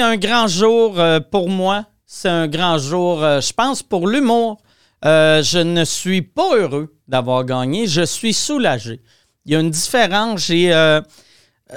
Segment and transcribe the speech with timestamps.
[0.00, 1.86] un grand jour euh, pour moi.
[2.06, 4.58] C'est un grand jour, euh, je pense, pour l'humour.
[5.04, 7.86] Euh, je ne suis pas heureux d'avoir gagné.
[7.86, 9.00] Je suis soulagé.
[9.44, 10.46] Il y a une différence.
[10.46, 11.00] J'ai,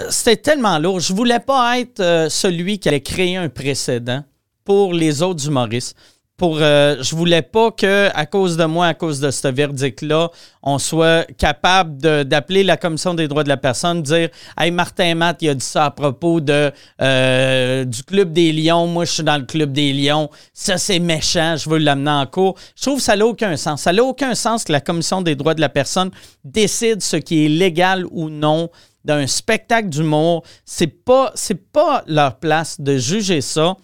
[0.10, 1.00] c'était tellement lourd.
[1.00, 4.24] Je voulais pas être celui qui allait créer un précédent
[4.66, 5.96] pour les autres humoristes
[6.42, 10.02] pour euh, je voulais pas que à cause de moi à cause de ce verdict
[10.02, 10.32] là
[10.64, 15.44] on soit capable d'appeler la commission des droits de la personne dire hey Martin Matt
[15.44, 18.88] il a dit ça à propos de euh, du club des lions.
[18.88, 20.32] Moi je suis dans le club des lions.
[20.52, 21.58] Ça c'est méchant.
[21.58, 23.84] Je veux l'amener en cours je trouve que ça n'a aucun sens.
[23.84, 26.10] Ça n'a aucun sens que la commission des droits de la personne
[26.44, 28.72] décide ce qui est légal ou non
[29.06, 30.42] d'un spectacle d'humour.
[30.66, 33.78] C'est pas c'est pas leur place de juger ça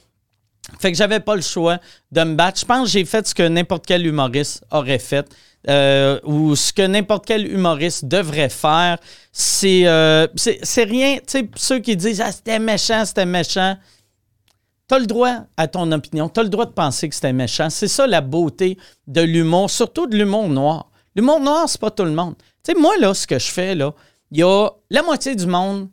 [0.79, 1.79] fait que j'avais pas le choix
[2.11, 2.59] de me battre.
[2.59, 5.27] Je pense que j'ai fait ce que n'importe quel humoriste aurait fait.
[5.69, 8.97] Euh, ou ce que n'importe quel humoriste devrait faire.
[9.31, 10.27] C'est euh,
[10.77, 11.17] rien.
[11.17, 13.75] Tu sais, ceux qui disent Ah, c'était méchant, c'était méchant.
[14.87, 16.29] Tu as le droit à ton opinion.
[16.29, 17.69] Tu as le droit de penser que c'était méchant.
[17.69, 20.91] C'est ça la beauté de l'humour, surtout de l'humour noir.
[21.15, 22.35] L'humour noir, c'est pas tout le monde.
[22.63, 23.93] Tu sais, moi, là, ce que je fais, là,
[24.31, 25.89] il y a la moitié du monde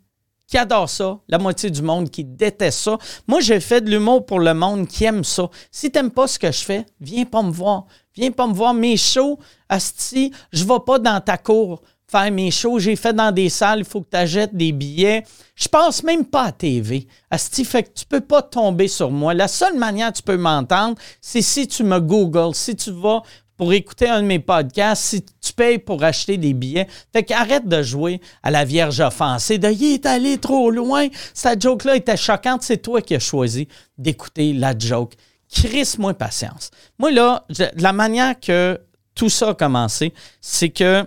[0.47, 2.99] qui adore ça, la moitié du monde qui déteste ça.
[3.27, 5.49] Moi, j'ai fait de l'humour pour le monde qui aime ça.
[5.71, 7.87] Si t'aimes pas ce que je fais, viens pas me voir.
[8.15, 8.75] Viens pas me voir.
[8.75, 12.79] Mes shows, Asti, je vais pas dans ta cour faire mes shows.
[12.79, 15.25] J'ai fait dans des salles, il faut que tu achètes des billets.
[15.57, 17.07] Je passe même pas à TV.
[17.31, 19.35] Asti, fait que tu peux pas tomber sur moi.
[19.35, 23.23] La seule manière que tu peux m'entendre, c'est si tu me googles, si tu vas
[23.57, 26.89] pour écouter un de mes podcasts si tu payes pour acheter des billets.
[27.13, 27.25] Fait
[27.65, 32.17] de jouer à la Vierge offensée, de «il est allé trop loin, cette joke-là était
[32.17, 35.15] choquante, c'est toi qui as choisi d'écouter la joke.»
[35.55, 36.71] Crisse-moi patience.
[36.99, 38.81] Moi, là, la manière que
[39.15, 41.07] tout ça a commencé, c'est que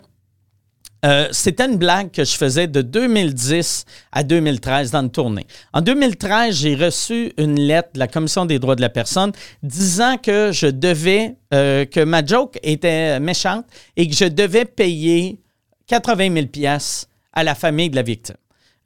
[1.06, 5.46] euh, c'était une blague que je faisais de 2010 à 2013 dans une tournée.
[5.74, 9.32] En 2013, j'ai reçu une lettre de la Commission des droits de la personne
[9.62, 15.40] disant que je devais, euh, que ma joke était méchante et que je devais payer
[15.88, 18.38] 80 000 pièces à la famille de la victime.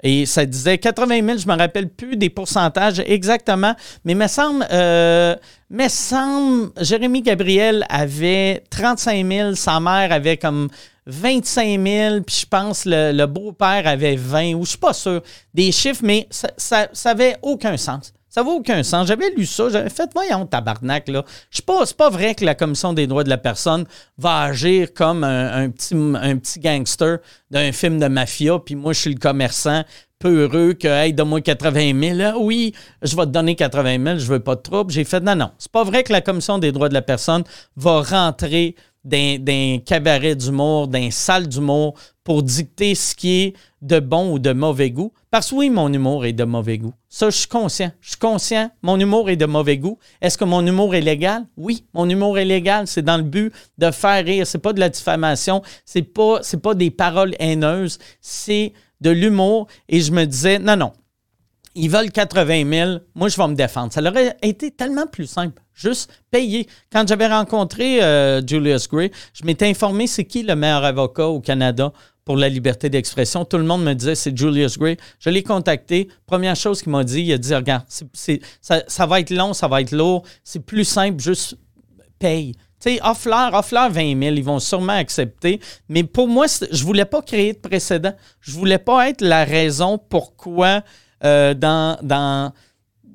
[0.03, 4.27] Et ça disait 80 000, je ne me rappelle plus des pourcentages exactement, mais me
[4.27, 5.35] semble, euh,
[5.69, 10.69] me semble, Jérémy Gabriel avait 35 000, sa mère avait comme
[11.07, 15.21] 25 000, puis je pense le, le beau-père avait 20, ou je suis pas sûr
[15.53, 18.13] des chiffres, mais ça n'avait aucun sens.
[18.31, 19.07] Ça vaut aucun sens.
[19.07, 21.25] J'avais lu ça, j'avais fait, voyons, tabarnak, là.
[21.49, 23.83] Je sais pas, c'est pas vrai que la Commission des droits de la personne
[24.17, 27.17] va agir comme un, petit, un petit gangster
[27.49, 29.83] d'un film de mafia, puis moi, je suis le commerçant,
[30.17, 32.19] peu heureux que, hey, donne-moi 80 000.
[32.23, 34.93] Ah oui, je vais te donner 80 000, je veux pas de trouble.
[34.93, 35.51] J'ai fait, non, non.
[35.57, 37.43] C'est pas vrai que la Commission des droits de la personne
[37.75, 44.33] va rentrer d'un cabaret d'humour, d'un salle d'humour pour dicter ce qui est de bon
[44.33, 45.11] ou de mauvais goût.
[45.31, 46.93] Parce que oui, mon humour est de mauvais goût.
[47.09, 47.91] Ça, je suis conscient.
[47.99, 48.69] Je suis conscient.
[48.83, 49.97] Mon humour est de mauvais goût.
[50.21, 51.45] Est-ce que mon humour est légal?
[51.57, 52.85] Oui, mon humour est légal.
[52.85, 54.45] C'est dans le but de faire rire.
[54.45, 55.63] C'est pas de la diffamation.
[55.85, 57.97] C'est pas, c'est pas des paroles haineuses.
[58.21, 59.67] C'est de l'humour.
[59.89, 60.91] Et je me disais, non, non.
[61.75, 62.99] Ils veulent 80 000.
[63.15, 63.93] Moi, je vais me défendre.
[63.93, 66.67] Ça aurait été tellement plus simple juste payer.
[66.91, 71.39] Quand j'avais rencontré euh, Julius Gray, je m'étais informé c'est qui le meilleur avocat au
[71.39, 71.91] Canada
[72.23, 73.45] pour la liberté d'expression.
[73.45, 74.97] Tout le monde me disait c'est Julius Gray.
[75.19, 76.07] Je l'ai contacté.
[76.25, 79.81] Première chose qu'il m'a dit, il a dit regarde, ça, va être long, ça va
[79.81, 80.23] être lourd.
[80.43, 81.57] C'est plus simple, juste
[82.19, 82.53] paye.
[82.79, 85.59] Tu sais, offre-leur, offre-leur 20 000, ils vont sûrement accepter.
[85.87, 88.13] Mais pour moi, je voulais pas créer de précédent.
[88.39, 90.81] Je voulais pas être la raison pourquoi
[91.23, 92.51] euh, dans,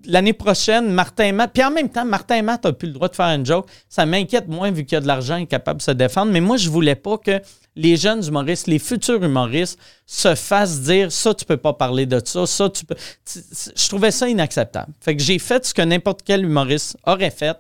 [0.07, 3.17] l'année prochaine, Martin Matt, puis en même temps, Martin Matt n'a plus le droit de
[3.17, 3.69] faire une joke.
[3.89, 6.33] Ça m'inquiète moins vu qu'il y a de l'argent et capable de se défendre.
[6.33, 7.41] Mais moi, je voulais pas que
[7.75, 12.21] les jeunes humoristes, les futurs humoristes, se fassent dire ça, tu peux pas parler de
[12.25, 12.95] ça, ça, tu peux.
[13.27, 14.93] Je trouvais ça inacceptable.
[15.01, 17.57] Fait que j'ai fait ce que n'importe quel humoriste aurait fait.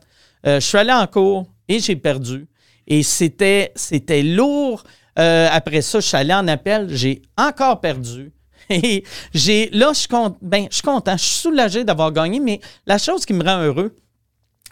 [0.46, 2.46] Euh, je suis allé en cours et j'ai perdu.
[2.86, 4.84] Et c'était, c'était lourd.
[5.18, 8.32] Euh, après ça, je suis allé en appel, j'ai encore perdu.
[8.71, 10.09] Et j'ai, là, je suis,
[10.43, 13.94] ben, suis content, je suis soulagé d'avoir gagné, mais la chose qui me rend heureux,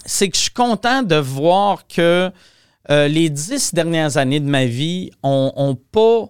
[0.05, 2.31] c'est que je suis content de voir que
[2.91, 6.27] euh, les dix dernières années de ma vie ont, pas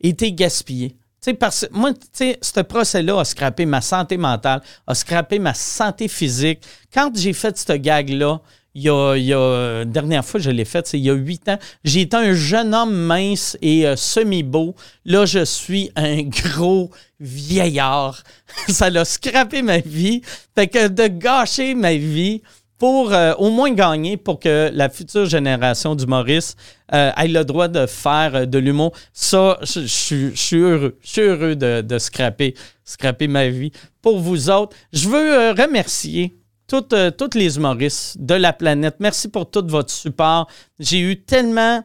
[0.00, 0.96] été gaspillées.
[1.38, 6.62] parce que moi, ce procès-là a scrappé ma santé mentale, a scrappé ma santé physique.
[6.92, 8.40] Quand j'ai fait ce gag-là,
[8.74, 11.48] il y a, il a dernière fois je l'ai fait, c'est il y a huit
[11.48, 11.58] ans.
[11.84, 14.74] J'étais un jeune homme mince et euh, semi-beau.
[15.04, 18.22] Là, je suis un gros vieillard.
[18.68, 20.22] Ça l'a scrappé ma vie.
[20.54, 22.42] Fait que de gâcher ma vie
[22.80, 26.58] pour euh, au moins gagner pour que la future génération d'humoristes
[26.94, 28.92] euh, ait le droit de faire de l'humour.
[29.12, 30.96] Ça, je, suis heureux.
[31.02, 33.70] Je suis heureux de, de scraper, scraper ma vie
[34.00, 34.74] pour vous autres.
[34.94, 36.39] Je veux euh, remercier
[36.70, 38.96] toutes, euh, toutes les humoristes de la planète.
[39.00, 40.46] Merci pour tout votre support.
[40.78, 41.82] J'ai eu tellement,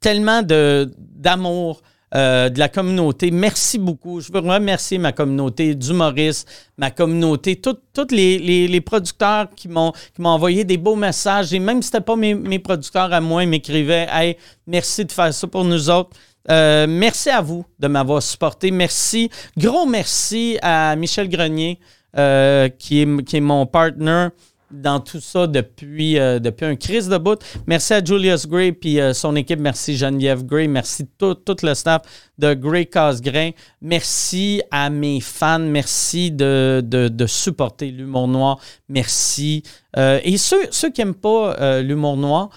[0.00, 1.80] tellement d'amour.
[2.12, 3.30] euh, de la communauté.
[3.30, 4.20] Merci beaucoup.
[4.20, 7.76] Je veux remercier ma communauté d'humoristes, ma communauté, tous
[8.10, 11.54] les, les- les producteurs qui m'ont qui m'ont envoyé des beaux messages.
[11.54, 14.36] Et même si ce n'était pas mes, mes producteurs à moi, ils m'écrivaient Hey,
[14.66, 16.10] merci de faire ça pour nous autres.
[16.50, 18.72] Euh, merci à vous de m'avoir supporté.
[18.72, 19.30] Merci.
[19.56, 21.78] Gros merci à Michel Grenier,
[22.16, 24.28] euh, qui, est, mon partner
[24.70, 27.42] dans tout ça depuis, euh, depuis un crise de bout.
[27.66, 29.58] Merci à Julius Gray puis euh, son équipe.
[29.58, 30.68] Merci Geneviève Gray.
[30.68, 32.02] Merci tout, tout le staff
[32.38, 33.50] de Gray Casgrain.
[33.80, 35.58] Merci à mes fans.
[35.58, 38.60] Merci de, supporter l'humour noir.
[38.88, 39.62] Merci.
[39.96, 42.50] Euh, et ceux, qui n'aiment pas l'humour noir,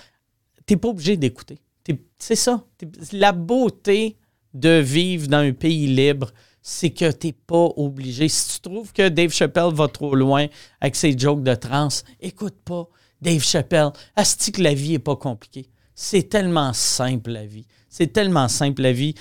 [0.66, 1.60] t'es pas obligé d'écouter.
[2.18, 2.64] C'est ça.
[3.12, 4.16] La beauté
[4.54, 6.32] de vivre dans un pays libre,
[6.64, 8.30] c'est que tu n'es pas obligé.
[8.30, 10.48] Si tu trouves que Dave Chappelle va trop loin
[10.80, 11.90] avec ses jokes de trans,
[12.22, 12.88] écoute pas
[13.22, 13.92] Dave Chappelle.
[14.16, 15.68] Asti que la vie n'est pas compliquée.
[15.94, 17.66] C'est tellement simple la vie.
[17.90, 19.14] C'est tellement simple la vie.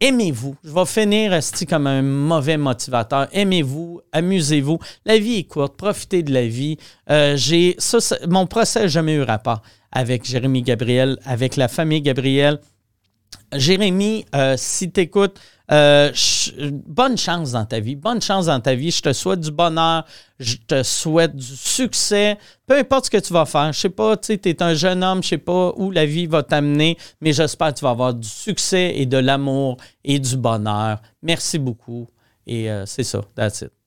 [0.00, 0.56] Aimez-vous.
[0.64, 3.28] Je vais finir asti comme un mauvais motivateur.
[3.30, 4.80] Aimez-vous, amusez-vous.
[5.04, 6.76] La vie est courte, profitez de la vie.
[7.08, 7.76] Euh, j'ai
[8.28, 9.62] mon procès n'a jamais eu rapport
[9.92, 12.58] avec Jérémy Gabriel, avec la famille Gabriel.
[13.54, 15.38] Jérémy, euh, si tu écoutes,
[16.86, 17.96] bonne chance dans ta vie.
[17.96, 18.90] Bonne chance dans ta vie.
[18.90, 20.04] Je te souhaite du bonheur.
[20.38, 22.38] Je te souhaite du succès.
[22.66, 23.72] Peu importe ce que tu vas faire.
[23.72, 25.22] Je sais pas, tu es un jeune homme.
[25.22, 28.28] Je sais pas où la vie va t'amener, mais j'espère que tu vas avoir du
[28.28, 31.00] succès et de l'amour et du bonheur.
[31.22, 32.08] Merci beaucoup.
[32.46, 33.22] Et euh, c'est ça.
[33.34, 33.81] That's it.